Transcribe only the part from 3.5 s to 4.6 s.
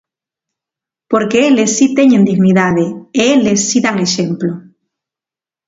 si dan exemplo.